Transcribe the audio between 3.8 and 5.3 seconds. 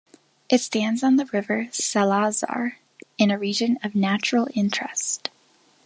of natural interest.